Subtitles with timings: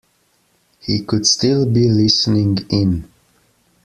[0.79, 3.07] He could still be listening in.